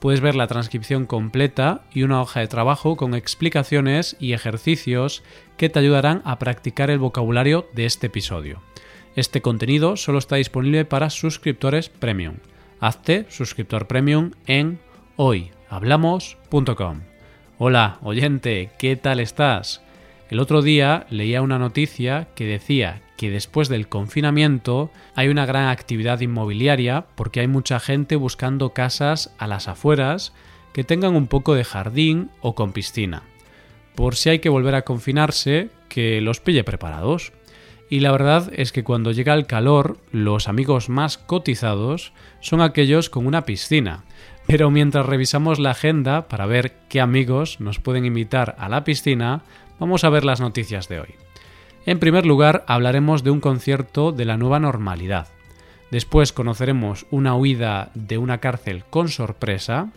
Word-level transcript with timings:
puedes 0.00 0.20
ver 0.20 0.34
la 0.34 0.46
transcripción 0.46 1.06
completa 1.06 1.82
y 1.92 2.02
una 2.02 2.20
hoja 2.20 2.40
de 2.40 2.48
trabajo 2.48 2.96
con 2.96 3.14
explicaciones 3.14 4.16
y 4.20 4.32
ejercicios 4.32 5.22
que 5.56 5.68
te 5.68 5.78
ayudarán 5.78 6.22
a 6.24 6.38
practicar 6.38 6.90
el 6.90 6.98
vocabulario 6.98 7.68
de 7.74 7.86
este 7.86 8.08
episodio. 8.08 8.62
Este 9.16 9.42
contenido 9.42 9.96
solo 9.96 10.18
está 10.18 10.36
disponible 10.36 10.84
para 10.84 11.10
suscriptores 11.10 11.88
premium. 11.88 12.36
Hazte 12.80 13.26
suscriptor 13.28 13.86
premium 13.86 14.30
en 14.46 14.78
hoyhablamos.com. 15.16 17.00
Hola, 17.58 17.98
oyente, 18.02 18.70
¿qué 18.78 18.94
tal 18.94 19.18
estás? 19.18 19.82
El 20.30 20.40
otro 20.40 20.60
día 20.60 21.06
leía 21.08 21.40
una 21.40 21.58
noticia 21.58 22.28
que 22.34 22.44
decía 22.44 23.00
que 23.16 23.30
después 23.30 23.68
del 23.68 23.88
confinamiento 23.88 24.90
hay 25.14 25.28
una 25.28 25.46
gran 25.46 25.68
actividad 25.68 26.20
inmobiliaria 26.20 27.06
porque 27.14 27.40
hay 27.40 27.48
mucha 27.48 27.80
gente 27.80 28.14
buscando 28.14 28.74
casas 28.74 29.34
a 29.38 29.46
las 29.46 29.68
afueras 29.68 30.34
que 30.74 30.84
tengan 30.84 31.16
un 31.16 31.28
poco 31.28 31.54
de 31.54 31.64
jardín 31.64 32.30
o 32.40 32.54
con 32.54 32.72
piscina. 32.72 33.22
Por 33.94 34.16
si 34.16 34.28
hay 34.28 34.38
que 34.38 34.50
volver 34.50 34.74
a 34.74 34.82
confinarse, 34.82 35.70
que 35.88 36.20
los 36.20 36.40
pille 36.40 36.62
preparados. 36.62 37.32
Y 37.90 38.00
la 38.00 38.12
verdad 38.12 38.52
es 38.54 38.70
que 38.70 38.84
cuando 38.84 39.12
llega 39.12 39.32
el 39.32 39.46
calor, 39.46 39.96
los 40.12 40.46
amigos 40.46 40.90
más 40.90 41.16
cotizados 41.16 42.12
son 42.40 42.60
aquellos 42.60 43.08
con 43.08 43.26
una 43.26 43.46
piscina. 43.46 44.04
Pero 44.48 44.70
mientras 44.70 45.04
revisamos 45.04 45.58
la 45.58 45.72
agenda 45.72 46.26
para 46.26 46.46
ver 46.46 46.72
qué 46.88 47.02
amigos 47.02 47.60
nos 47.60 47.80
pueden 47.80 48.06
invitar 48.06 48.56
a 48.58 48.70
la 48.70 48.82
piscina, 48.82 49.42
vamos 49.78 50.04
a 50.04 50.08
ver 50.08 50.24
las 50.24 50.40
noticias 50.40 50.88
de 50.88 51.00
hoy. 51.00 51.14
En 51.84 51.98
primer 51.98 52.24
lugar, 52.24 52.64
hablaremos 52.66 53.22
de 53.22 53.30
un 53.30 53.40
concierto 53.40 54.10
de 54.10 54.24
la 54.24 54.38
nueva 54.38 54.58
normalidad. 54.58 55.28
Después 55.90 56.32
conoceremos 56.32 57.04
una 57.10 57.34
huida 57.34 57.90
de 57.94 58.16
una 58.16 58.38
cárcel 58.38 58.84
con 58.88 59.10
sorpresa 59.10 59.90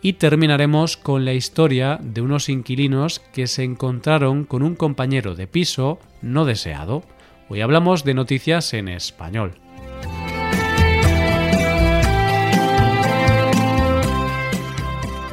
y 0.00 0.12
terminaremos 0.12 0.96
con 0.96 1.24
la 1.24 1.34
historia 1.34 1.98
de 2.00 2.20
unos 2.20 2.48
inquilinos 2.48 3.18
que 3.32 3.48
se 3.48 3.64
encontraron 3.64 4.44
con 4.44 4.62
un 4.62 4.76
compañero 4.76 5.34
de 5.34 5.48
piso 5.48 5.98
no 6.22 6.44
deseado. 6.44 7.02
Hoy 7.48 7.60
hablamos 7.60 8.04
de 8.04 8.14
noticias 8.14 8.72
en 8.72 8.86
español. 8.86 9.65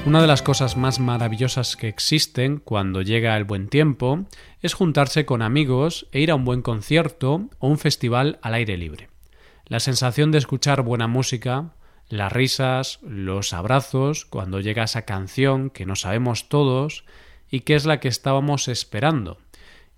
Una 0.05 0.19
de 0.19 0.27
las 0.27 0.41
cosas 0.41 0.75
más 0.75 0.99
maravillosas 0.99 1.77
que 1.77 1.87
existen 1.87 2.57
cuando 2.57 3.01
llega 3.01 3.37
el 3.37 3.45
buen 3.45 3.69
tiempo 3.69 4.25
es 4.61 4.73
juntarse 4.73 5.25
con 5.25 5.41
amigos 5.41 6.07
e 6.11 6.19
ir 6.19 6.29
a 6.29 6.35
un 6.35 6.43
buen 6.43 6.61
concierto 6.61 7.47
o 7.59 7.67
un 7.69 7.77
festival 7.77 8.37
al 8.41 8.53
aire 8.55 8.75
libre. 8.75 9.07
La 9.65 9.79
sensación 9.79 10.31
de 10.31 10.39
escuchar 10.39 10.81
buena 10.81 11.07
música, 11.07 11.71
las 12.09 12.33
risas, 12.33 12.99
los 13.01 13.53
abrazos, 13.53 14.25
cuando 14.25 14.59
llega 14.59 14.83
esa 14.83 15.03
canción 15.03 15.69
que 15.69 15.85
no 15.85 15.95
sabemos 15.95 16.49
todos 16.49 17.05
y 17.49 17.61
que 17.61 17.75
es 17.75 17.85
la 17.85 18.01
que 18.01 18.09
estábamos 18.09 18.67
esperando, 18.67 19.37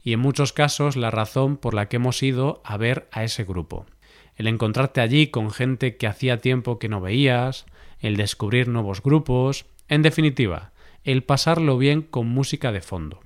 y 0.03 0.13
en 0.13 0.19
muchos 0.19 0.53
casos 0.53 0.97
la 0.97 1.09
razón 1.09 1.57
por 1.57 1.73
la 1.73 1.89
que 1.89 1.95
hemos 1.95 2.21
ido 2.21 2.61
a 2.63 2.77
ver 2.77 3.09
a 3.11 3.23
ese 3.23 3.43
grupo. 3.43 3.87
El 4.35 4.45
encontrarte 4.45 5.01
allí 5.01 5.27
con 5.27 5.49
gente 5.49 5.97
que 5.97 6.05
hacía 6.05 6.38
tiempo 6.38 6.77
que 6.77 6.89
no 6.89 7.01
veías, 7.01 7.65
el 7.99 8.17
descubrir 8.17 8.67
nuevos 8.67 9.01
grupos, 9.01 9.65
en 9.88 10.01
definitiva, 10.01 10.72
el 11.03 11.23
pasarlo 11.23 11.78
bien 11.78 12.01
con 12.01 12.28
música 12.28 12.72
de 12.72 12.81
fondo. 12.81 13.22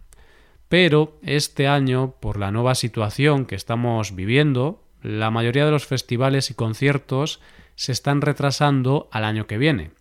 Pero 0.67 1.17
este 1.23 1.67
año, 1.67 2.15
por 2.19 2.37
la 2.37 2.51
nueva 2.51 2.75
situación 2.75 3.45
que 3.45 3.55
estamos 3.55 4.15
viviendo, 4.15 4.83
la 5.01 5.31
mayoría 5.31 5.65
de 5.65 5.71
los 5.71 5.87
festivales 5.87 6.51
y 6.51 6.53
conciertos 6.53 7.39
se 7.75 7.91
están 7.91 8.21
retrasando 8.21 9.07
al 9.11 9.23
año 9.23 9.47
que 9.47 9.57
viene, 9.57 9.91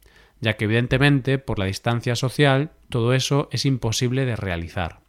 ya 0.40 0.54
que 0.54 0.64
evidentemente 0.64 1.38
por 1.38 1.58
la 1.58 1.66
distancia 1.66 2.16
social 2.16 2.72
todo 2.90 3.14
eso 3.14 3.48
es 3.52 3.64
imposible 3.64 4.26
de 4.26 4.36
realizar. 4.36 5.00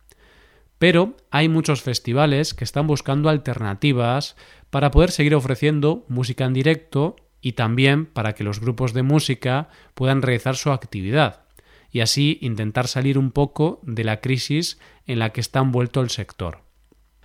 Pero 0.77 1.17
hay 1.29 1.49
muchos 1.49 1.81
festivales 1.81 2.53
que 2.53 2.63
están 2.63 2.87
buscando 2.87 3.29
alternativas 3.29 4.37
para 4.69 4.91
poder 4.91 5.11
seguir 5.11 5.35
ofreciendo 5.35 6.05
música 6.07 6.45
en 6.45 6.53
directo 6.53 7.17
y 7.41 7.53
también 7.53 8.05
para 8.05 8.33
que 8.33 8.43
los 8.43 8.59
grupos 8.59 8.93
de 8.93 9.03
música 9.03 9.69
puedan 9.93 10.21
realizar 10.21 10.55
su 10.55 10.71
actividad 10.71 11.43
y 11.91 12.01
así 12.01 12.37
intentar 12.41 12.87
salir 12.87 13.17
un 13.17 13.31
poco 13.31 13.79
de 13.83 14.03
la 14.03 14.21
crisis 14.21 14.79
en 15.07 15.19
la 15.19 15.31
que 15.31 15.41
está 15.41 15.59
envuelto 15.59 16.01
el 16.01 16.09
sector. 16.09 16.63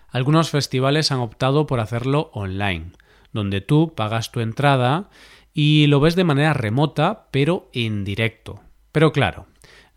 Algunos 0.08 0.50
festivales 0.50 1.10
han 1.12 1.18
optado 1.18 1.66
por 1.66 1.80
hacerlo 1.80 2.30
online, 2.32 2.92
donde 3.32 3.60
tú 3.60 3.94
pagas 3.94 4.30
tu 4.30 4.40
entrada 4.40 5.10
y 5.52 5.86
lo 5.88 6.00
ves 6.00 6.16
de 6.16 6.24
manera 6.24 6.52
remota 6.52 7.28
pero 7.30 7.68
en 7.72 8.04
directo. 8.04 8.60
Pero 8.92 9.12
claro, 9.12 9.46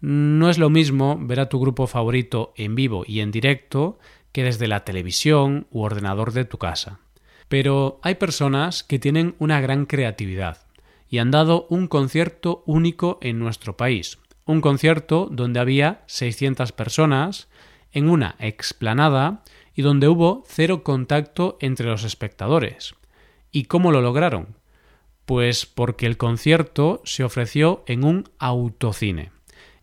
no 0.01 0.49
es 0.49 0.57
lo 0.57 0.69
mismo 0.69 1.17
ver 1.19 1.39
a 1.39 1.49
tu 1.49 1.59
grupo 1.59 1.87
favorito 1.87 2.53
en 2.55 2.75
vivo 2.75 3.03
y 3.07 3.21
en 3.21 3.31
directo 3.31 3.99
que 4.31 4.43
desde 4.43 4.67
la 4.67 4.83
televisión 4.83 5.67
u 5.71 5.81
ordenador 5.81 6.33
de 6.33 6.45
tu 6.45 6.57
casa. 6.57 6.99
Pero 7.47 7.99
hay 8.03 8.15
personas 8.15 8.83
que 8.83 8.99
tienen 8.99 9.35
una 9.39 9.61
gran 9.61 9.85
creatividad 9.85 10.59
y 11.09 11.19
han 11.19 11.31
dado 11.31 11.67
un 11.69 11.87
concierto 11.87 12.63
único 12.65 13.17
en 13.21 13.39
nuestro 13.39 13.77
país. 13.77 14.19
Un 14.45 14.61
concierto 14.61 15.27
donde 15.31 15.59
había 15.59 16.03
600 16.07 16.71
personas, 16.71 17.47
en 17.91 18.09
una 18.09 18.35
explanada 18.39 19.43
y 19.73 19.81
donde 19.81 20.07
hubo 20.07 20.43
cero 20.47 20.83
contacto 20.83 21.57
entre 21.61 21.87
los 21.87 22.03
espectadores. 22.03 22.95
¿Y 23.51 23.65
cómo 23.65 23.91
lo 23.91 24.01
lograron? 24.01 24.55
Pues 25.25 25.65
porque 25.65 26.05
el 26.05 26.17
concierto 26.17 27.01
se 27.05 27.23
ofreció 27.23 27.83
en 27.87 28.03
un 28.03 28.29
autocine 28.39 29.31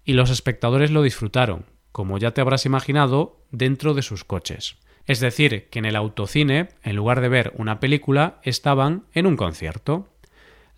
y 0.05 0.13
los 0.13 0.31
espectadores 0.31 0.91
lo 0.91 1.03
disfrutaron, 1.03 1.67
como 1.93 2.19
ya 2.19 2.33
te 2.33 2.41
habrás 2.41 2.67
imaginado, 2.67 3.41
dentro 3.51 3.95
de 3.95 4.03
sus 4.03 4.25
coches. 4.25 4.77
Es 5.07 5.21
decir, 5.21 5.69
que 5.71 5.79
en 5.79 5.85
el 5.85 5.97
autocine, 5.97 6.69
en 6.83 6.97
lugar 6.97 7.21
de 7.21 7.29
ver 7.29 7.53
una 7.57 7.81
película, 7.81 8.41
estaban 8.43 9.05
en 9.13 9.27
un 9.27 9.37
concierto. 9.37 10.09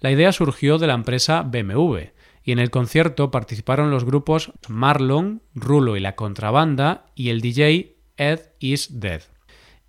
La 0.01 0.11
idea 0.11 0.33
surgió 0.33 0.79
de 0.79 0.89
la 0.89 0.95
empresa 0.95 1.43
BMW, 1.43 1.99
y 2.43 2.53
en 2.53 2.59
el 2.61 2.71
concierto 2.71 3.31
participaron 3.31 3.91
los 3.91 4.05
grupos 4.05 4.53
Marlon, 4.69 5.43
Rulo 5.55 5.97
y 5.97 6.01
la 6.01 6.15
Contrabanda 6.15 7.07
y 7.15 7.31
el 7.31 7.41
DJ 7.41 7.97
Ed 8.17 8.41
is 8.61 9.01
Dead. 9.01 9.23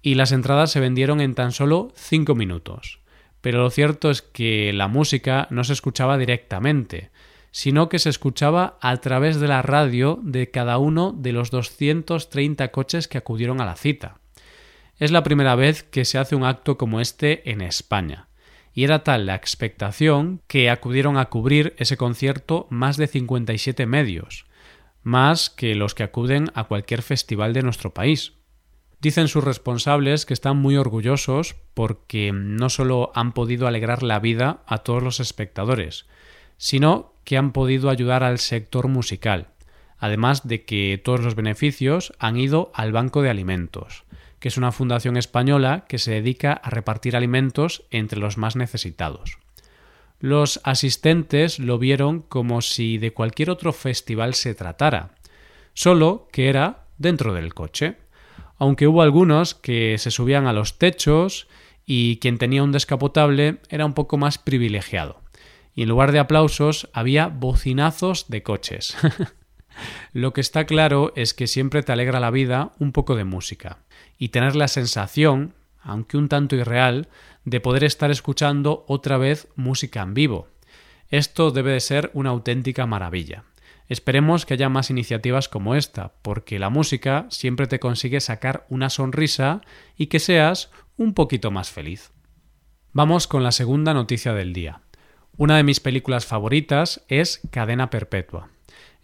Y 0.02 0.16
las 0.16 0.32
entradas 0.32 0.72
se 0.72 0.80
vendieron 0.80 1.22
en 1.22 1.36
tan 1.36 1.52
solo 1.52 1.92
5 1.96 2.34
minutos. 2.34 3.00
Pero 3.42 3.60
lo 3.60 3.70
cierto 3.70 4.10
es 4.10 4.22
que 4.22 4.74
la 4.74 4.88
música 4.88 5.48
no 5.52 5.64
se 5.64 5.74
escuchaba 5.74 6.18
directamente, 6.18 7.12
sino 7.52 7.90
que 7.90 8.00
se 8.00 8.10
escuchaba 8.10 8.78
a 8.82 8.98
través 8.98 9.40
de 9.40 9.48
la 9.48 9.62
radio 9.62 10.20
de 10.24 10.50
cada 10.50 10.80
uno 10.80 11.12
de 11.12 11.34
los 11.34 11.52
230 11.52 12.70
coches 12.70 13.08
que 13.08 13.18
acudieron 13.18 13.62
a 13.62 13.66
la 13.66 13.76
cita. 13.76 14.17
Es 15.00 15.12
la 15.12 15.22
primera 15.22 15.54
vez 15.54 15.84
que 15.84 16.06
se 16.06 16.18
hace 16.18 16.36
un 16.36 16.44
acto 16.44 16.76
como 16.76 17.00
este 17.00 17.52
en 17.52 17.62
España, 17.62 18.30
y 18.74 18.84
era 18.84 19.04
tal 19.04 19.28
la 19.28 19.36
expectación 19.36 20.42
que 20.48 20.72
acudieron 20.72 21.18
a 21.18 21.26
cubrir 21.26 21.76
ese 21.78 21.98
concierto 21.98 22.66
más 22.72 22.98
de 22.98 23.06
57 23.06 23.86
medios, 23.86 24.46
más 25.04 25.52
que 25.52 25.76
los 25.76 25.94
que 25.94 26.02
acuden 26.02 26.52
a 26.56 26.64
cualquier 26.64 27.04
festival 27.04 27.54
de 27.54 27.62
nuestro 27.62 27.94
país. 27.94 28.34
Dicen 29.00 29.28
sus 29.28 29.44
responsables 29.44 30.26
que 30.26 30.34
están 30.34 30.58
muy 30.58 30.78
orgullosos 30.78 31.56
porque 31.76 32.32
no 32.34 32.70
solo 32.70 33.12
han 33.14 33.34
podido 33.34 33.68
alegrar 33.68 34.02
la 34.02 34.20
vida 34.20 34.64
a 34.66 34.80
todos 34.80 35.04
los 35.04 35.20
espectadores, 35.20 36.08
sino 36.58 37.14
que 37.24 37.38
han 37.38 37.52
podido 37.52 37.92
ayudar 37.92 38.24
al 38.24 38.40
sector 38.40 38.88
musical, 38.88 39.50
además 40.00 40.48
de 40.48 40.66
que 40.66 41.00
todos 41.04 41.20
los 41.20 41.36
beneficios 41.36 42.14
han 42.18 42.38
ido 42.38 42.72
al 42.74 42.92
Banco 42.92 43.22
de 43.22 43.30
Alimentos, 43.30 44.08
que 44.40 44.48
es 44.48 44.58
una 44.58 44.72
fundación 44.72 45.18
española 45.18 45.86
que 45.88 45.98
se 45.98 46.12
dedica 46.12 46.54
a 46.54 46.70
repartir 46.70 47.16
alimentos 47.16 47.84
entre 47.92 48.20
los 48.20 48.38
más 48.38 48.56
necesitados. 48.56 49.38
Los 50.20 50.60
asistentes 50.64 51.60
lo 51.60 51.78
vieron 51.78 52.22
como 52.22 52.62
si 52.62 52.98
de 52.98 53.14
cualquier 53.14 53.50
otro 53.50 53.72
festival 53.74 54.34
se 54.34 54.56
tratara, 54.56 55.12
solo 55.74 56.28
que 56.32 56.50
era 56.50 56.86
dentro 56.98 57.34
del 57.34 57.54
coche, 57.54 57.98
aunque 58.58 58.88
hubo 58.88 59.02
algunos 59.04 59.54
que 59.54 59.98
se 60.00 60.10
subían 60.10 60.48
a 60.48 60.54
los 60.54 60.80
techos 60.80 61.48
y 61.86 62.18
quien 62.18 62.40
tenía 62.40 62.64
un 62.64 62.72
descapotable 62.72 63.60
era 63.70 63.86
un 63.86 63.94
poco 63.94 64.18
más 64.18 64.38
privilegiado. 64.40 65.22
Y 65.76 65.84
en 65.84 65.90
lugar 65.90 66.12
de 66.12 66.20
aplausos 66.20 66.90
había 66.94 67.28
bocinazos 67.28 68.28
de 68.30 68.42
coches. 68.42 68.98
Lo 70.14 70.34
que 70.34 70.42
está 70.42 70.66
claro 70.66 71.14
es 71.16 71.34
que 71.34 71.48
siempre 71.48 71.84
te 71.84 71.92
alegra 71.92 72.20
la 72.20 72.32
vida 72.32 72.72
un 72.80 72.92
poco 72.92 73.16
de 73.16 73.24
música 73.24 73.80
y 74.18 74.30
tener 74.30 74.56
la 74.56 74.68
sensación, 74.68 75.54
aunque 75.82 76.18
un 76.18 76.30
tanto 76.30 76.56
irreal, 76.56 77.08
de 77.46 77.60
poder 77.60 77.84
estar 77.84 78.12
escuchando 78.12 78.86
otra 78.88 79.18
vez 79.18 79.48
música 79.56 80.02
en 80.02 80.14
vivo. 80.14 80.48
Esto 81.10 81.52
debe 81.52 81.72
de 81.72 81.80
ser 81.80 82.12
una 82.14 82.32
auténtica 82.32 82.86
maravilla. 82.86 83.44
Esperemos 83.88 84.46
que 84.46 84.56
haya 84.56 84.68
más 84.68 84.90
iniciativas 84.90 85.48
como 85.48 85.76
esta, 85.76 86.14
porque 86.22 86.60
la 86.60 86.70
música 86.70 87.26
siempre 87.30 87.68
te 87.68 87.80
consigue 87.80 88.20
sacar 88.20 88.66
una 88.70 88.90
sonrisa 88.90 89.62
y 89.96 90.08
que 90.08 90.20
seas 90.20 90.72
un 90.98 91.14
poquito 91.14 91.52
más 91.52 91.72
feliz. 91.72 92.12
Vamos 92.92 93.28
con 93.28 93.44
la 93.44 93.52
segunda 93.52 93.94
noticia 93.94 94.34
del 94.34 94.52
día. 94.54 94.82
Una 95.38 95.56
de 95.56 95.64
mis 95.64 95.80
películas 95.80 96.26
favoritas 96.26 97.06
es 97.08 97.42
Cadena 97.52 97.90
Perpetua. 97.90 98.50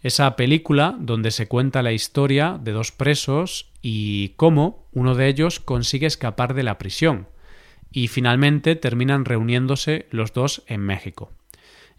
Esa 0.04 0.36
película 0.36 0.96
donde 1.00 1.30
se 1.30 1.48
cuenta 1.48 1.82
la 1.82 1.92
historia 1.92 2.60
de 2.62 2.72
dos 2.72 2.92
presos 2.92 3.70
y 3.80 4.34
cómo 4.36 4.86
uno 4.92 5.14
de 5.14 5.28
ellos 5.28 5.60
consigue 5.60 6.06
escapar 6.06 6.52
de 6.52 6.62
la 6.62 6.76
prisión 6.76 7.26
y 7.90 8.08
finalmente 8.08 8.76
terminan 8.76 9.24
reuniéndose 9.24 10.06
los 10.10 10.34
dos 10.34 10.62
en 10.66 10.82
México. 10.82 11.32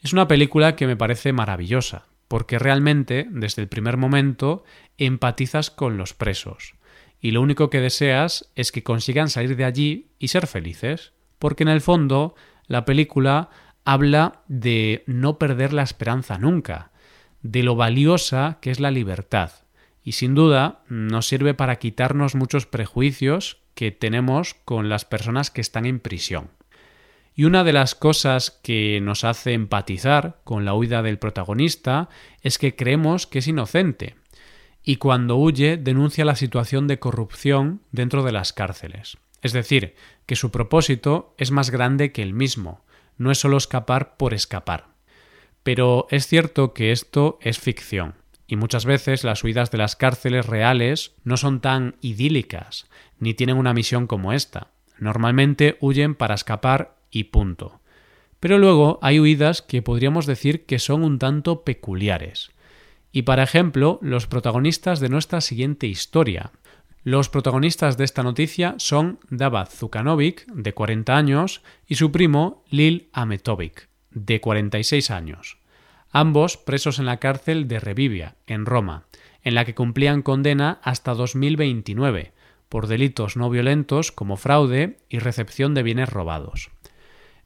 Es 0.04 0.14
una 0.14 0.28
película 0.28 0.76
que 0.76 0.86
me 0.86 0.96
parece 0.96 1.34
maravillosa, 1.34 2.06
porque 2.28 2.60
realmente, 2.60 3.26
desde 3.32 3.64
el 3.64 3.70
primer 3.70 3.98
momento, 3.98 4.64
empatizas 5.00 5.72
con 5.72 5.98
los 5.98 6.14
presos, 6.14 6.76
y 7.20 7.32
lo 7.32 7.42
único 7.42 7.72
que 7.72 7.82
deseas 7.82 8.52
es 8.54 8.72
que 8.72 8.84
consigan 8.84 9.30
salir 9.30 9.56
de 9.56 9.66
allí 9.66 10.10
y 10.20 10.28
ser 10.28 10.46
felices, 10.46 11.14
porque 11.40 11.64
en 11.64 11.70
el 11.70 11.82
fondo 11.82 12.36
la 12.68 12.86
película 12.86 13.50
habla 13.84 14.44
de 14.48 15.04
no 15.08 15.40
perder 15.40 15.74
la 15.74 15.82
esperanza 15.82 16.38
nunca, 16.38 16.92
de 17.46 17.62
lo 17.62 17.76
valiosa 17.76 18.58
que 18.60 18.72
es 18.72 18.80
la 18.80 18.90
libertad, 18.90 19.52
y 20.04 20.14
sin 20.14 20.34
duda 20.34 20.84
nos 20.90 21.28
sirve 21.28 21.54
para 21.54 21.76
quitarnos 21.76 22.34
muchos 22.34 22.66
prejuicios 22.66 23.58
que 23.76 23.92
tenemos 23.92 24.56
con 24.66 24.90
las 24.90 25.06
personas 25.06 25.52
que 25.52 25.62
están 25.62 25.86
en 25.86 26.00
prisión. 26.00 26.50
Y 27.36 27.44
una 27.44 27.64
de 27.64 27.74
las 27.74 27.94
cosas 27.94 28.50
que 28.64 29.00
nos 29.00 29.24
hace 29.24 29.54
empatizar 29.54 30.40
con 30.44 30.66
la 30.66 30.74
huida 30.74 31.04
del 31.04 31.20
protagonista 31.20 32.10
es 32.42 32.58
que 32.58 32.76
creemos 32.76 33.28
que 33.28 33.40
es 33.40 33.48
inocente, 33.48 34.16
y 34.82 34.96
cuando 34.96 35.36
huye 35.36 35.78
denuncia 35.78 36.26
la 36.26 36.36
situación 36.36 36.88
de 36.88 36.98
corrupción 36.98 37.82
dentro 37.92 38.24
de 38.24 38.32
las 38.32 38.54
cárceles. 38.54 39.18
Es 39.44 39.54
decir, 39.54 39.94
que 40.26 40.36
su 40.36 40.50
propósito 40.50 41.36
es 41.38 41.52
más 41.52 41.70
grande 41.70 42.12
que 42.12 42.24
el 42.24 42.34
mismo, 42.34 42.84
no 43.20 43.30
es 43.30 43.38
solo 43.38 43.58
escapar 43.58 44.18
por 44.18 44.34
escapar. 44.34 44.95
Pero 45.66 46.06
es 46.12 46.28
cierto 46.28 46.76
que 46.76 46.92
esto 46.92 47.40
es 47.42 47.58
ficción, 47.58 48.14
y 48.46 48.56
muchas 48.56 48.86
veces 48.86 49.24
las 49.24 49.44
huidas 49.44 49.72
de 49.72 49.80
las 49.80 49.96
cárceles 49.96 50.46
reales 50.46 51.16
no 51.24 51.38
son 51.38 51.60
tan 51.60 51.96
idílicas, 52.02 52.86
ni 53.18 53.34
tienen 53.34 53.58
una 53.58 53.74
misión 53.74 54.06
como 54.06 54.32
esta. 54.32 54.68
Normalmente 55.00 55.76
huyen 55.82 56.14
para 56.14 56.36
escapar 56.36 56.98
y 57.10 57.26
punto. 57.26 57.80
Pero 58.40 58.60
luego 58.60 59.00
hay 59.02 59.20
huidas 59.20 59.64
que 59.64 59.82
podríamos 59.82 60.28
decir 60.28 60.68
que 60.68 60.78
son 60.78 61.04
un 61.04 61.18
tanto 61.18 61.64
peculiares. 61.64 62.52
Y 63.12 63.24
para 63.24 63.42
ejemplo, 63.42 63.98
los 64.04 64.28
protagonistas 64.28 65.00
de 65.00 65.10
nuestra 65.10 65.42
siguiente 65.42 65.88
historia. 65.88 66.52
Los 67.04 67.30
protagonistas 67.30 67.98
de 67.98 68.04
esta 68.04 68.22
noticia 68.22 68.76
son 68.78 69.18
David 69.32 69.70
Zukanovic, 69.72 70.46
de 70.46 70.76
40 70.76 71.18
años, 71.18 71.64
y 71.88 71.96
su 71.96 72.12
primo 72.12 72.64
Lil 72.70 73.10
Ametovic, 73.14 73.90
de 74.16 74.42
46 74.42 75.12
años. 75.12 75.58
Ambos 76.12 76.58
presos 76.58 76.98
en 76.98 77.06
la 77.06 77.18
cárcel 77.18 77.68
de 77.68 77.80
Revivia, 77.80 78.36
en 78.48 78.66
Roma, 78.66 79.06
en 79.44 79.54
la 79.54 79.66
que 79.66 79.76
cumplían 79.76 80.24
condena 80.24 80.80
hasta 80.82 81.14
2029, 81.14 82.34
por 82.70 82.88
delitos 82.88 83.38
no 83.38 83.50
violentos 83.50 84.12
como 84.12 84.38
fraude 84.38 84.98
y 85.10 85.20
recepción 85.20 85.76
de 85.76 85.84
bienes 85.84 86.10
robados. 86.10 86.72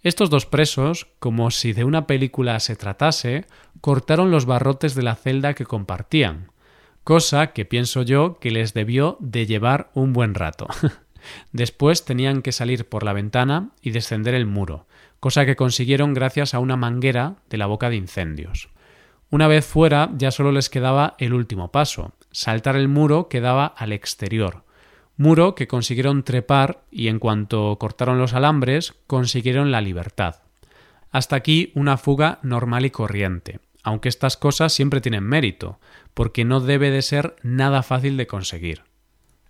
Estos 0.02 0.30
dos 0.30 0.46
presos, 0.46 1.08
como 1.20 1.52
si 1.52 1.74
de 1.74 1.84
una 1.84 2.08
película 2.08 2.60
se 2.62 2.78
tratase, 2.78 3.46
cortaron 3.82 4.32
los 4.32 4.46
barrotes 4.46 4.96
de 4.96 5.04
la 5.04 5.16
celda 5.16 5.56
que 5.56 5.66
compartían, 5.66 6.52
cosa 7.04 7.48
que 7.48 7.66
pienso 7.66 8.04
yo 8.04 8.40
que 8.40 8.52
les 8.52 8.74
debió 8.74 9.18
de 9.20 9.46
llevar 9.46 9.90
un 9.94 10.14
buen 10.14 10.36
rato. 10.36 10.68
Después 11.52 12.06
tenían 12.06 12.42
que 12.42 12.52
salir 12.52 12.88
por 12.88 13.04
la 13.04 13.14
ventana 13.14 13.70
y 13.82 13.92
descender 13.92 14.34
el 14.34 14.46
muro, 14.46 14.88
cosa 15.20 15.46
que 15.46 15.56
consiguieron 15.56 16.14
gracias 16.14 16.54
a 16.54 16.60
una 16.60 16.78
manguera 16.78 17.36
de 17.50 17.58
la 17.58 17.66
boca 17.66 17.90
de 17.90 17.96
incendios. 17.96 18.70
Una 19.32 19.48
vez 19.48 19.66
fuera 19.66 20.10
ya 20.18 20.32
solo 20.32 20.52
les 20.52 20.70
quedaba 20.70 21.16
el 21.20 21.34
último 21.34 21.72
paso, 21.72 22.14
saltar 22.32 22.76
el 22.76 22.88
muro 22.88 23.28
que 23.28 23.42
daba 23.42 23.66
al 23.66 23.92
exterior, 23.92 24.64
muro 25.18 25.54
que 25.54 25.68
consiguieron 25.68 26.24
trepar 26.24 26.82
y 26.90 27.10
en 27.10 27.20
cuanto 27.20 27.78
cortaron 27.78 28.18
los 28.18 28.34
alambres 28.34 28.96
consiguieron 29.06 29.72
la 29.72 29.82
libertad. 29.82 30.38
Hasta 31.12 31.36
aquí 31.36 31.72
una 31.76 31.98
fuga 31.98 32.40
normal 32.42 32.86
y 32.86 32.90
corriente, 32.90 33.60
aunque 33.84 34.10
estas 34.10 34.38
cosas 34.38 34.74
siempre 34.74 35.02
tienen 35.02 35.24
mérito, 35.24 35.80
porque 36.14 36.46
no 36.46 36.60
debe 36.60 36.90
de 36.90 37.02
ser 37.02 37.36
nada 37.44 37.84
fácil 37.84 38.18
de 38.18 38.28
conseguir. 38.28 38.89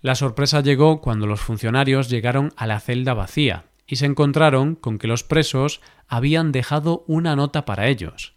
La 0.01 0.16
sorpresa 0.16 0.62
llegó 0.62 1.01
cuando 1.01 1.28
los 1.28 1.42
funcionarios 1.42 2.10
llegaron 2.10 2.54
a 2.56 2.68
la 2.68 2.80
celda 2.80 3.13
vacía 3.13 3.66
y 3.86 3.98
se 3.98 4.06
encontraron 4.06 4.75
con 4.75 4.98
que 4.98 5.07
los 5.07 5.24
presos 5.25 5.81
habían 6.07 6.54
dejado 6.54 7.04
una 7.07 7.36
nota 7.36 7.66
para 7.66 7.88
ellos. 7.88 8.34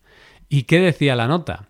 ¿Y 0.48 0.64
qué 0.64 0.80
decía 0.80 1.14
la 1.14 1.28
nota? 1.28 1.68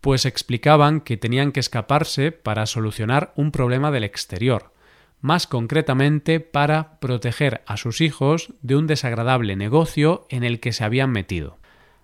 Pues 0.00 0.26
explicaban 0.26 1.00
que 1.00 1.16
tenían 1.16 1.50
que 1.50 1.58
escaparse 1.58 2.30
para 2.30 2.66
solucionar 2.66 3.32
un 3.34 3.50
problema 3.50 3.90
del 3.90 4.04
exterior, 4.04 4.72
más 5.20 5.48
concretamente 5.48 6.38
para 6.38 7.00
proteger 7.00 7.62
a 7.66 7.76
sus 7.76 8.00
hijos 8.00 8.52
de 8.62 8.76
un 8.76 8.86
desagradable 8.86 9.56
negocio 9.56 10.26
en 10.28 10.44
el 10.44 10.60
que 10.60 10.72
se 10.72 10.84
habían 10.84 11.10
metido. 11.10 11.58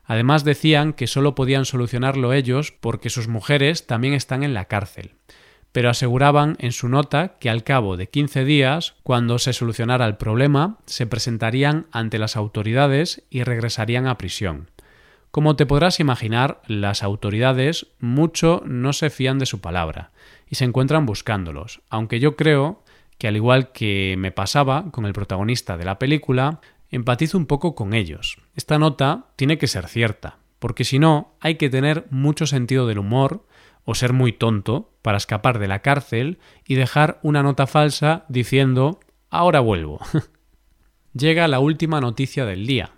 Además 0.04 0.42
decían 0.42 0.92
que 0.92 1.06
solo 1.06 1.36
podían 1.36 1.66
solucionarlo 1.66 2.32
ellos 2.32 2.72
porque 2.72 3.10
sus 3.10 3.28
mujeres 3.28 3.86
también 3.86 4.14
están 4.14 4.42
en 4.42 4.54
la 4.54 4.64
cárcel, 4.64 5.12
pero 5.72 5.90
aseguraban 5.90 6.56
en 6.60 6.72
su 6.72 6.88
nota 6.88 7.36
que 7.38 7.50
al 7.50 7.64
cabo 7.64 7.96
de 7.96 8.08
15 8.08 8.44
días, 8.44 8.94
cuando 9.02 9.38
se 9.38 9.52
solucionara 9.52 10.06
el 10.06 10.16
problema, 10.16 10.78
se 10.86 11.06
presentarían 11.06 11.86
ante 11.92 12.18
las 12.18 12.36
autoridades 12.36 13.22
y 13.30 13.44
regresarían 13.44 14.06
a 14.06 14.18
prisión. 14.18 14.70
Como 15.30 15.56
te 15.56 15.66
podrás 15.66 16.00
imaginar, 16.00 16.62
las 16.66 17.02
autoridades 17.02 17.86
mucho 18.00 18.62
no 18.64 18.92
se 18.92 19.10
fían 19.10 19.38
de 19.38 19.46
su 19.46 19.60
palabra 19.60 20.10
y 20.48 20.54
se 20.54 20.64
encuentran 20.64 21.04
buscándolos, 21.04 21.82
aunque 21.90 22.18
yo 22.18 22.34
creo 22.34 22.82
que 23.18 23.28
al 23.28 23.36
igual 23.36 23.72
que 23.72 24.14
me 24.18 24.32
pasaba 24.32 24.90
con 24.90 25.04
el 25.04 25.12
protagonista 25.12 25.76
de 25.76 25.84
la 25.84 25.98
película, 25.98 26.60
empatizo 26.90 27.36
un 27.36 27.46
poco 27.46 27.74
con 27.74 27.92
ellos. 27.92 28.38
Esta 28.56 28.78
nota 28.78 29.26
tiene 29.36 29.58
que 29.58 29.66
ser 29.66 29.86
cierta, 29.88 30.38
porque 30.58 30.84
si 30.84 30.98
no, 30.98 31.34
hay 31.40 31.56
que 31.56 31.68
tener 31.68 32.06
mucho 32.10 32.46
sentido 32.46 32.86
del 32.86 32.98
humor 32.98 33.44
o 33.90 33.94
ser 33.94 34.12
muy 34.12 34.32
tonto 34.32 34.92
para 35.00 35.16
escapar 35.16 35.58
de 35.58 35.66
la 35.66 35.78
cárcel 35.78 36.36
y 36.66 36.74
dejar 36.74 37.18
una 37.22 37.42
nota 37.42 37.66
falsa 37.66 38.26
diciendo 38.28 39.00
ahora 39.30 39.60
vuelvo. 39.60 39.98
Llega 41.14 41.48
la 41.48 41.58
última 41.58 41.98
noticia 41.98 42.44
del 42.44 42.66
día. 42.66 42.90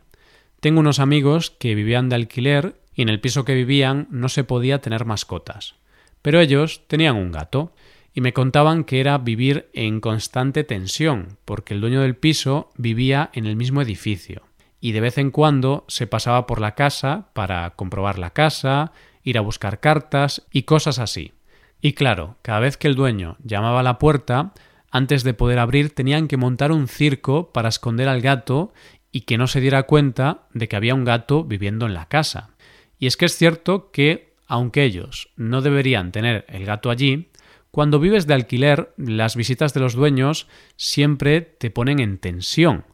Tengo 0.59 0.81
unos 0.81 0.99
amigos 0.99 1.53
que 1.53 1.77
vivían 1.77 2.09
de 2.09 2.17
alquiler 2.17 2.81
y 2.93 3.03
en 3.03 3.09
el 3.09 3.21
piso 3.21 3.45
que 3.45 3.55
vivían 3.55 4.09
no 4.11 4.29
se 4.29 4.43
podía 4.43 4.81
tener 4.81 5.05
mascotas. 5.05 5.77
Pero 6.23 6.41
ellos 6.41 6.83
tenían 6.89 7.15
un 7.15 7.31
gato 7.31 7.73
y 8.13 8.21
me 8.21 8.33
contaban 8.33 8.83
que 8.83 8.99
era 8.99 9.17
vivir 9.19 9.71
en 9.75 10.01
constante 10.01 10.65
tensión, 10.65 11.39
porque 11.45 11.73
el 11.73 11.81
dueño 11.81 12.01
del 12.01 12.17
piso 12.17 12.73
vivía 12.77 13.31
en 13.33 13.47
el 13.47 13.55
mismo 13.55 13.81
edificio, 13.81 14.43
y 14.81 14.91
de 14.91 15.01
vez 15.01 15.19
en 15.19 15.31
cuando 15.31 15.85
se 15.87 16.09
pasaba 16.09 16.49
por 16.49 16.61
la 16.61 16.75
casa 16.75 17.29
para 17.33 17.71
comprobar 17.77 18.19
la 18.19 18.31
casa, 18.31 18.91
ir 19.23 19.39
a 19.39 19.43
buscar 19.43 19.81
cartas 19.81 20.47
y 20.51 20.63
cosas 20.63 20.99
así. 20.99 21.33
Y 21.81 21.95
claro, 21.95 22.37
cada 22.43 22.61
vez 22.61 22.77
que 22.77 22.89
el 22.89 22.95
dueño 22.95 23.37
llamaba 23.43 23.81
a 23.81 23.85
la 23.85 23.99
puerta, 23.99 24.53
antes 24.91 25.23
de 25.25 25.35
poder 25.35 25.59
abrir 25.59 25.95
tenían 25.95 26.29
que 26.29 26.37
montar 26.37 26.73
un 26.73 26.89
circo 26.89 27.53
para 27.53 27.69
esconder 27.69 28.09
al 28.09 28.21
gato 28.21 28.73
y 29.13 29.23
que 29.23 29.39
no 29.39 29.47
se 29.47 29.61
diera 29.61 29.85
cuenta 29.85 30.49
de 30.53 30.69
que 30.69 30.77
había 30.77 30.95
un 30.95 31.05
gato 31.05 31.45
viviendo 31.45 31.87
en 31.87 31.95
la 31.95 32.07
casa. 32.07 32.51
Y 32.99 33.07
es 33.07 33.17
que 33.17 33.27
es 33.27 33.37
cierto 33.37 33.91
que, 33.91 34.35
aunque 34.47 34.85
ellos 34.85 35.31
no 35.37 35.63
deberían 35.63 36.13
tener 36.13 36.45
el 36.49 36.65
gato 36.65 36.91
allí, 36.91 37.31
cuando 37.71 38.01
vives 38.01 38.27
de 38.27 38.35
alquiler, 38.35 38.93
las 38.97 39.37
visitas 39.37 39.75
de 39.75 39.81
los 39.81 39.95
dueños 39.95 40.49
siempre 40.77 41.41
te 41.41 41.71
ponen 41.71 42.01
en 42.01 42.19
tensión. 42.19 42.85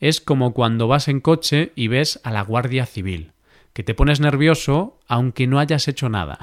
Es 0.00 0.20
como 0.20 0.52
cuando 0.52 0.86
vas 0.86 1.08
en 1.08 1.20
coche 1.20 1.72
y 1.74 1.88
ves 1.88 2.20
a 2.24 2.30
la 2.30 2.42
Guardia 2.42 2.84
Civil, 2.84 3.32
que 3.78 3.84
te 3.84 3.94
pones 3.94 4.18
nervioso 4.18 4.98
aunque 5.06 5.46
no 5.46 5.60
hayas 5.60 5.86
hecho 5.86 6.08
nada. 6.08 6.40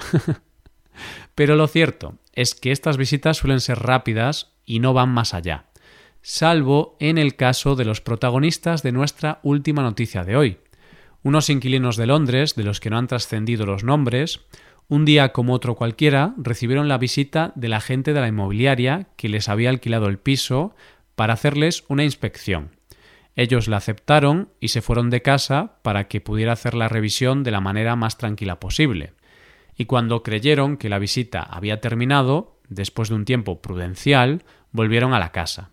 Pero 1.36 1.58
lo 1.58 1.68
cierto 1.68 2.15
es 2.32 2.56
que 2.56 2.72
estas 2.72 2.96
visitas 2.96 3.36
suelen 3.36 3.60
ser 3.60 3.80
rápidas 3.80 4.54
y 4.65 4.80
no 4.80 4.94
van 4.94 5.10
más 5.10 5.34
allá, 5.34 5.65
salvo 6.22 6.96
en 7.01 7.18
el 7.18 7.36
caso 7.36 7.75
de 7.75 7.84
los 7.84 8.00
protagonistas 8.00 8.84
de 8.84 8.94
nuestra 8.94 9.42
última 9.44 9.82
noticia 9.82 10.24
de 10.24 10.38
hoy. 10.38 10.60
Unos 11.24 11.50
inquilinos 11.50 11.98
de 11.98 12.06
Londres, 12.06 12.56
de 12.56 12.63
los 12.63 12.80
que 12.80 12.89
no 12.89 12.98
han 12.98 13.08
trascendido 13.08 13.65
los 13.65 13.84
nombres, 13.84 14.39
Un 14.88 15.04
día 15.04 15.34
como 15.34 15.51
otro 15.54 15.75
cualquiera 15.75 16.36
recibieron 16.38 16.88
la 16.88 17.00
visita 17.00 17.51
del 17.56 17.74
agente 17.74 18.13
de 18.13 18.22
la 18.22 18.30
inmobiliaria 18.30 19.08
que 19.18 19.27
les 19.27 19.50
había 19.50 19.72
alquilado 19.72 20.08
el 20.08 20.20
piso 20.20 20.74
para 21.15 21.34
hacerles 21.34 21.84
una 21.89 22.06
inspección. 22.06 22.70
Ellos 23.36 23.68
la 23.68 23.77
aceptaron 23.77 24.50
y 24.60 24.70
se 24.70 24.82
fueron 24.82 25.10
de 25.10 25.22
casa 25.22 25.77
para 25.82 26.08
que 26.08 26.22
pudiera 26.22 26.54
hacer 26.54 26.74
la 26.74 26.88
revisión 26.88 27.44
de 27.44 27.51
la 27.51 27.60
manera 27.60 27.96
más 27.96 28.18
tranquila 28.18 28.60
posible. 28.60 29.13
Y 29.77 29.86
cuando 29.86 30.24
creyeron 30.24 30.77
que 30.77 30.89
la 30.89 31.00
visita 31.00 31.42
había 31.42 31.82
terminado, 31.82 32.60
después 32.70 33.10
de 33.10 33.15
un 33.15 33.25
tiempo 33.25 33.62
prudencial, 33.62 34.44
volvieron 34.72 35.13
a 35.13 35.20
la 35.20 35.32
casa. 35.32 35.70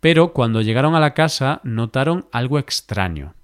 Pero 0.00 0.32
cuando 0.32 0.62
llegaron 0.62 0.94
a 0.94 1.00
la 1.00 1.14
casa 1.14 1.60
notaron 1.62 2.26
algo 2.32 2.58
extraño, 2.58 3.34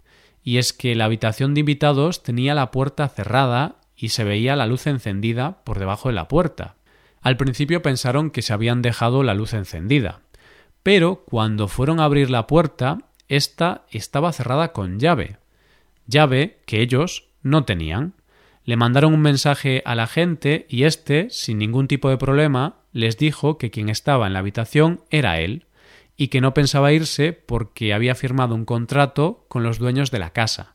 y 0.42 0.58
es 0.58 0.72
que 0.72 0.94
la 0.94 1.04
habitación 1.04 1.54
de 1.54 1.60
invitados 1.60 2.22
tenía 2.22 2.54
la 2.54 2.70
puerta 2.70 3.08
cerrada 3.08 3.76
y 3.96 4.10
se 4.10 4.24
veía 4.24 4.56
la 4.56 4.66
luz 4.66 4.86
encendida 4.86 5.62
por 5.64 5.78
debajo 5.78 6.08
de 6.08 6.14
la 6.14 6.28
puerta. 6.28 6.76
Al 7.20 7.36
principio 7.36 7.82
pensaron 7.82 8.30
que 8.30 8.42
se 8.42 8.52
habían 8.52 8.82
dejado 8.82 9.22
la 9.22 9.34
luz 9.34 9.54
encendida, 9.54 10.20
pero 10.82 11.24
cuando 11.24 11.66
fueron 11.68 11.98
a 12.00 12.04
abrir 12.04 12.30
la 12.30 12.46
puerta 12.46 12.98
esta 13.28 13.84
estaba 13.90 14.32
cerrada 14.32 14.72
con 14.72 14.98
llave, 14.98 15.38
llave 16.06 16.58
que 16.66 16.80
ellos 16.80 17.28
no 17.42 17.64
tenían. 17.64 18.14
Le 18.64 18.76
mandaron 18.76 19.14
un 19.14 19.20
mensaje 19.20 19.82
a 19.84 19.94
la 19.94 20.06
gente 20.06 20.66
y 20.68 20.84
éste, 20.84 21.28
sin 21.30 21.58
ningún 21.58 21.88
tipo 21.88 22.10
de 22.10 22.18
problema, 22.18 22.76
les 22.92 23.16
dijo 23.16 23.58
que 23.58 23.70
quien 23.70 23.88
estaba 23.88 24.26
en 24.26 24.32
la 24.32 24.40
habitación 24.40 25.02
era 25.10 25.40
él 25.40 25.66
y 26.16 26.28
que 26.28 26.40
no 26.40 26.54
pensaba 26.54 26.92
irse 26.92 27.32
porque 27.32 27.92
había 27.92 28.14
firmado 28.14 28.54
un 28.54 28.64
contrato 28.64 29.44
con 29.48 29.62
los 29.62 29.78
dueños 29.78 30.10
de 30.10 30.18
la 30.18 30.30
casa, 30.30 30.74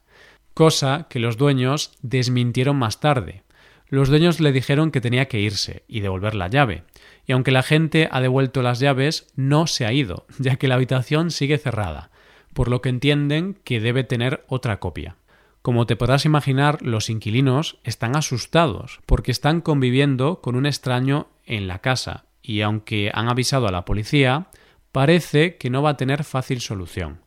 cosa 0.53 1.07
que 1.09 1.19
los 1.19 1.37
dueños 1.37 1.97
desmintieron 2.01 2.77
más 2.77 2.99
tarde. 2.99 3.43
Los 3.87 4.07
dueños 4.07 4.39
le 4.39 4.53
dijeron 4.53 4.91
que 4.91 5.01
tenía 5.01 5.27
que 5.27 5.39
irse 5.39 5.83
y 5.87 5.99
devolver 5.99 6.35
la 6.35 6.47
llave, 6.47 6.83
y 7.25 7.33
aunque 7.33 7.51
la 7.51 7.63
gente 7.63 8.07
ha 8.11 8.21
devuelto 8.21 8.61
las 8.61 8.79
llaves, 8.79 9.27
no 9.35 9.67
se 9.67 9.85
ha 9.85 9.91
ido, 9.91 10.27
ya 10.39 10.55
que 10.55 10.67
la 10.67 10.75
habitación 10.75 11.31
sigue 11.31 11.57
cerrada, 11.57 12.10
por 12.53 12.69
lo 12.69 12.81
que 12.81 12.89
entienden 12.89 13.57
que 13.63 13.79
debe 13.79 14.03
tener 14.03 14.43
otra 14.47 14.79
copia. 14.79 15.15
Como 15.61 15.85
te 15.85 15.95
podrás 15.95 16.25
imaginar, 16.25 16.81
los 16.81 17.09
inquilinos 17.09 17.79
están 17.83 18.15
asustados 18.15 18.99
porque 19.05 19.31
están 19.31 19.61
conviviendo 19.61 20.41
con 20.41 20.55
un 20.55 20.65
extraño 20.65 21.27
en 21.45 21.67
la 21.67 21.79
casa 21.79 22.25
y 22.41 22.61
aunque 22.61 23.11
han 23.13 23.29
avisado 23.29 23.67
a 23.67 23.71
la 23.71 23.85
policía, 23.85 24.47
parece 24.91 25.57
que 25.57 25.69
no 25.69 25.81
va 25.81 25.91
a 25.91 25.97
tener 25.97 26.23
fácil 26.23 26.61
solución. 26.61 27.21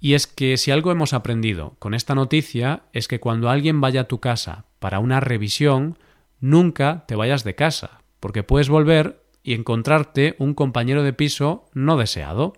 Y 0.00 0.14
es 0.14 0.26
que 0.26 0.56
si 0.56 0.70
algo 0.70 0.92
hemos 0.92 1.14
aprendido 1.14 1.76
con 1.78 1.94
esta 1.94 2.14
noticia 2.14 2.82
es 2.92 3.08
que 3.08 3.20
cuando 3.20 3.48
alguien 3.48 3.80
vaya 3.80 4.02
a 4.02 4.08
tu 4.08 4.20
casa 4.20 4.66
para 4.78 4.98
una 4.98 5.20
revisión, 5.20 5.98
nunca 6.40 7.04
te 7.08 7.16
vayas 7.16 7.42
de 7.42 7.54
casa, 7.54 8.02
porque 8.20 8.42
puedes 8.42 8.68
volver 8.68 9.22
y 9.42 9.54
encontrarte 9.54 10.36
un 10.38 10.54
compañero 10.54 11.02
de 11.02 11.12
piso 11.12 11.66
no 11.72 11.96
deseado. 11.96 12.54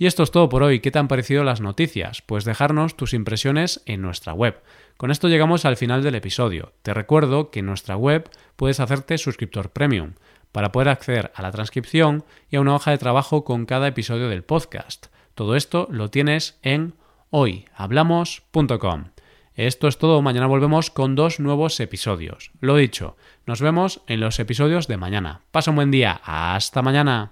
Y 0.00 0.06
esto 0.06 0.22
es 0.22 0.30
todo 0.30 0.48
por 0.48 0.62
hoy. 0.62 0.80
¿Qué 0.80 0.90
te 0.90 0.98
han 0.98 1.08
parecido 1.08 1.44
las 1.44 1.60
noticias? 1.60 2.22
Pues 2.22 2.46
dejarnos 2.46 2.96
tus 2.96 3.12
impresiones 3.12 3.82
en 3.84 4.00
nuestra 4.00 4.32
web. 4.32 4.62
Con 4.96 5.10
esto 5.10 5.28
llegamos 5.28 5.66
al 5.66 5.76
final 5.76 6.02
del 6.02 6.14
episodio. 6.14 6.72
Te 6.80 6.94
recuerdo 6.94 7.50
que 7.50 7.60
en 7.60 7.66
nuestra 7.66 7.96
web 7.96 8.30
puedes 8.56 8.80
hacerte 8.80 9.18
suscriptor 9.18 9.72
premium 9.72 10.14
para 10.52 10.72
poder 10.72 10.88
acceder 10.88 11.30
a 11.34 11.42
la 11.42 11.50
transcripción 11.50 12.24
y 12.48 12.56
a 12.56 12.62
una 12.62 12.76
hoja 12.76 12.92
de 12.92 12.96
trabajo 12.96 13.44
con 13.44 13.66
cada 13.66 13.88
episodio 13.88 14.30
del 14.30 14.42
podcast. 14.42 15.08
Todo 15.34 15.54
esto 15.54 15.86
lo 15.90 16.08
tienes 16.08 16.58
en 16.62 16.94
hoyhablamos.com. 17.28 19.04
Esto 19.54 19.86
es 19.86 19.98
todo, 19.98 20.22
mañana 20.22 20.46
volvemos 20.46 20.90
con 20.90 21.14
dos 21.14 21.40
nuevos 21.40 21.78
episodios. 21.78 22.52
Lo 22.60 22.76
dicho, 22.76 23.18
nos 23.44 23.60
vemos 23.60 24.00
en 24.06 24.20
los 24.20 24.40
episodios 24.40 24.88
de 24.88 24.96
mañana. 24.96 25.42
Pasa 25.50 25.72
un 25.72 25.76
buen 25.76 25.90
día, 25.90 26.22
hasta 26.24 26.80
mañana. 26.80 27.30